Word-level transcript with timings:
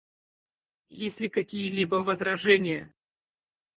Есть 0.89 1.19
ли 1.19 1.29
какие-либо 1.29 1.97
возражения? 1.97 2.91